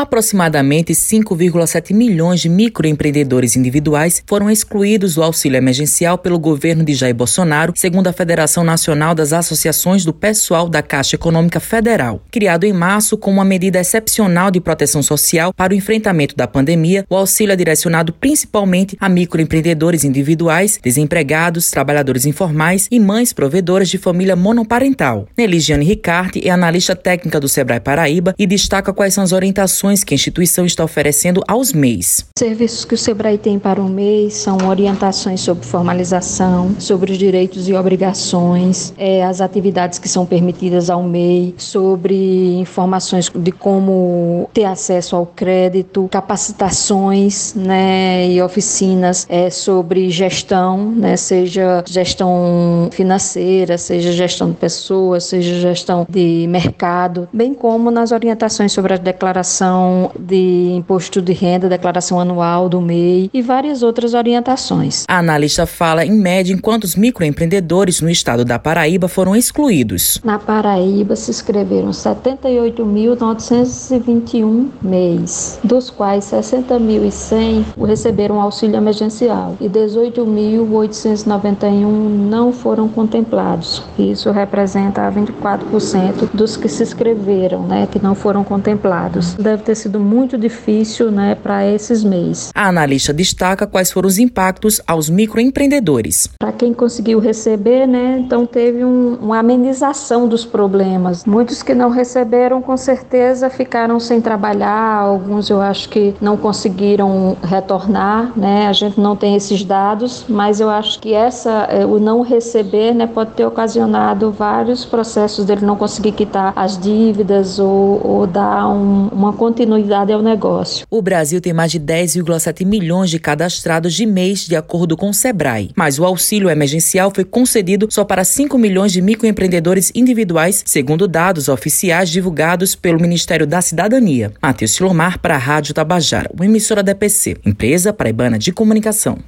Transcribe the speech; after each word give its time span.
Aproximadamente 0.00 0.94
5,7 0.94 1.92
milhões 1.92 2.40
de 2.40 2.48
microempreendedores 2.48 3.54
individuais 3.54 4.22
foram 4.26 4.50
excluídos 4.50 5.16
do 5.16 5.22
auxílio 5.22 5.58
emergencial 5.58 6.16
pelo 6.16 6.38
governo 6.38 6.82
de 6.82 6.94
Jair 6.94 7.14
Bolsonaro, 7.14 7.74
segundo 7.76 8.06
a 8.06 8.12
Federação 8.12 8.64
Nacional 8.64 9.14
das 9.14 9.34
Associações 9.34 10.02
do 10.02 10.14
Pessoal 10.14 10.70
da 10.70 10.80
Caixa 10.80 11.16
Econômica 11.16 11.60
Federal. 11.60 12.22
Criado 12.30 12.64
em 12.64 12.72
março 12.72 13.18
como 13.18 13.36
uma 13.36 13.44
medida 13.44 13.78
excepcional 13.78 14.50
de 14.50 14.58
proteção 14.58 15.02
social 15.02 15.52
para 15.52 15.74
o 15.74 15.76
enfrentamento 15.76 16.34
da 16.34 16.48
pandemia, 16.48 17.04
o 17.10 17.14
auxílio 17.14 17.52
é 17.52 17.56
direcionado 17.56 18.14
principalmente 18.14 18.96
a 18.98 19.06
microempreendedores 19.06 20.02
individuais, 20.02 20.80
desempregados, 20.82 21.70
trabalhadores 21.70 22.24
informais 22.24 22.88
e 22.90 22.98
mães 22.98 23.34
provedoras 23.34 23.90
de 23.90 23.98
família 23.98 24.34
monoparental. 24.34 25.28
Neligiane 25.36 25.84
Ricarte 25.84 26.40
é 26.42 26.50
analista 26.50 26.96
técnica 26.96 27.38
do 27.38 27.50
Sebrae 27.50 27.80
Paraíba 27.80 28.34
e 28.38 28.46
destaca 28.46 28.94
quais 28.94 29.12
são 29.12 29.22
as 29.22 29.32
orientações 29.32 29.89
que 30.04 30.14
a 30.14 30.16
instituição 30.16 30.64
está 30.64 30.84
oferecendo 30.84 31.42
aos 31.48 31.72
MEIs. 31.72 32.24
Serviços 32.38 32.84
que 32.84 32.94
o 32.94 32.98
SEBRAE 32.98 33.36
tem 33.36 33.58
para 33.58 33.82
o 33.82 33.88
MEI 33.88 34.30
são 34.30 34.56
orientações 34.68 35.40
sobre 35.40 35.66
formalização, 35.66 36.76
sobre 36.78 37.10
os 37.12 37.18
direitos 37.18 37.68
e 37.68 37.74
obrigações, 37.74 38.94
é, 38.96 39.24
as 39.24 39.40
atividades 39.40 39.98
que 39.98 40.08
são 40.08 40.24
permitidas 40.24 40.88
ao 40.88 41.02
MEI, 41.02 41.54
sobre 41.58 42.54
informações 42.54 43.30
de 43.34 43.50
como 43.50 44.48
ter 44.54 44.64
acesso 44.64 45.16
ao 45.16 45.26
crédito, 45.26 46.08
capacitações 46.10 47.54
né, 47.54 48.28
e 48.28 48.40
oficinas 48.40 49.26
é, 49.28 49.50
sobre 49.50 50.08
gestão, 50.10 50.92
né, 50.92 51.16
seja 51.16 51.82
gestão 51.86 52.88
financeira, 52.92 53.76
seja 53.76 54.12
gestão 54.12 54.50
de 54.50 54.56
pessoas, 54.56 55.24
seja 55.24 55.60
gestão 55.60 56.06
de 56.08 56.46
mercado, 56.48 57.28
bem 57.32 57.52
como 57.52 57.90
nas 57.90 58.12
orientações 58.12 58.72
sobre 58.72 58.94
a 58.94 58.96
declaração 58.96 59.79
declaração 59.80 60.10
de 60.18 60.72
imposto 60.76 61.22
de 61.22 61.32
renda, 61.32 61.68
declaração 61.68 62.18
anual 62.20 62.68
do 62.68 62.80
MEI 62.80 63.30
e 63.32 63.40
várias 63.42 63.82
outras 63.82 64.14
orientações. 64.14 65.04
A 65.08 65.18
analista 65.18 65.66
fala, 65.66 66.04
em 66.04 66.12
média, 66.12 66.52
em 66.52 66.58
quantos 66.58 66.94
microempreendedores 66.96 68.00
no 68.00 68.10
estado 68.10 68.44
da 68.44 68.58
Paraíba 68.58 69.06
foram 69.08 69.36
excluídos. 69.36 70.20
Na 70.24 70.38
Paraíba 70.38 71.14
se 71.16 71.30
inscreveram 71.30 71.90
78.921 71.90 74.68
MEIs, 74.82 75.60
dos 75.62 75.90
quais 75.90 76.24
60.100 76.24 77.64
receberam 77.86 78.40
auxílio 78.40 78.76
emergencial 78.76 79.56
e 79.60 79.68
18.891 79.68 81.84
não 82.28 82.52
foram 82.52 82.88
contemplados. 82.88 83.82
Isso 83.98 84.30
representa 84.30 85.10
24% 85.10 86.30
dos 86.32 86.56
que 86.56 86.68
se 86.68 86.82
inscreveram, 86.82 87.62
né, 87.62 87.86
que 87.90 87.98
não 88.02 88.14
foram 88.14 88.44
contemplados. 88.44 89.34
Deve 89.34 89.60
deve 89.60 89.64
ter 89.70 89.76
sido 89.76 90.00
muito 90.00 90.36
difícil 90.36 91.12
né, 91.12 91.36
para 91.36 91.64
esses 91.64 92.02
meses. 92.02 92.50
A 92.52 92.66
analista 92.66 93.12
destaca 93.12 93.68
quais 93.68 93.92
foram 93.92 94.08
os 94.08 94.18
impactos 94.18 94.80
aos 94.84 95.08
microempreendedores. 95.08 96.28
Para 96.40 96.50
quem 96.50 96.74
conseguiu 96.74 97.20
receber, 97.20 97.86
né, 97.86 98.18
então 98.18 98.44
teve 98.44 98.84
um, 98.84 99.14
uma 99.22 99.38
amenização 99.38 100.26
dos 100.26 100.44
problemas. 100.44 101.24
Muitos 101.24 101.62
que 101.62 101.72
não 101.72 101.88
receberam, 101.88 102.60
com 102.60 102.76
certeza, 102.76 103.48
ficaram 103.48 104.00
sem 104.00 104.20
trabalhar, 104.20 105.02
alguns 105.02 105.48
eu 105.48 105.60
acho 105.60 105.88
que 105.88 106.16
não 106.20 106.36
conseguiram 106.36 107.36
retornar, 107.40 108.32
né? 108.36 108.66
A 108.66 108.72
gente 108.72 108.98
não 108.98 109.14
tem 109.14 109.36
esses 109.36 109.62
dados, 109.64 110.24
mas 110.28 110.60
eu 110.60 110.68
acho 110.68 110.98
que 110.98 111.14
essa, 111.14 111.68
eh, 111.70 111.86
o 111.86 112.00
não 112.00 112.22
receber, 112.22 112.92
né, 112.92 113.06
pode 113.06 113.30
ter 113.32 113.46
ocasionado 113.46 114.32
vários 114.32 114.84
processos 114.84 115.44
dele 115.44 115.64
não 115.64 115.76
conseguir 115.76 116.12
quitar 116.12 116.52
as 116.56 116.76
dívidas 116.76 117.60
ou, 117.60 118.00
ou 118.04 118.26
dar 118.26 118.68
um, 118.68 119.08
uma 119.12 119.32
continuidade 119.60 120.10
ao 120.10 120.22
negócio. 120.22 120.86
O 120.90 121.02
Brasil 121.02 121.38
tem 121.38 121.52
mais 121.52 121.70
de 121.70 121.78
10,7 121.78 122.64
milhões 122.64 123.10
de 123.10 123.18
cadastrados 123.18 123.92
de 123.92 124.06
mês, 124.06 124.46
de 124.46 124.56
acordo 124.56 124.96
com 124.96 125.10
o 125.10 125.14
Sebrae. 125.14 125.70
Mas 125.76 125.98
o 125.98 126.04
auxílio 126.04 126.48
emergencial 126.48 127.12
foi 127.14 127.24
concedido 127.24 127.86
só 127.90 128.02
para 128.02 128.24
5 128.24 128.56
milhões 128.56 128.90
de 128.90 129.02
microempreendedores 129.02 129.92
individuais, 129.94 130.62
segundo 130.64 131.06
dados 131.06 131.48
oficiais 131.48 132.08
divulgados 132.08 132.74
pelo 132.74 133.00
Ministério 133.00 133.46
da 133.46 133.60
Cidadania. 133.60 134.32
Matheus 134.42 134.70
Silomar 134.72 135.18
para 135.18 135.34
a 135.34 135.38
Rádio 135.38 135.74
Tabajara, 135.74 136.30
uma 136.32 136.46
emissora 136.46 136.82
da 136.82 136.92
EPC, 136.92 137.36
empresa 137.44 137.92
paraibana 137.92 138.38
de 138.38 138.52
comunicação. 138.52 139.18